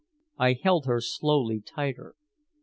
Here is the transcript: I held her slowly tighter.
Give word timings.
I 0.39 0.53
held 0.53 0.87
her 0.87 0.99
slowly 0.99 1.61
tighter. 1.61 2.15